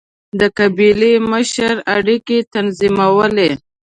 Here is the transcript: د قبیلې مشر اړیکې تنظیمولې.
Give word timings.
د 0.39 0.41
قبیلې 0.57 1.13
مشر 1.31 1.73
اړیکې 1.95 2.37
تنظیمولې. 2.53 3.49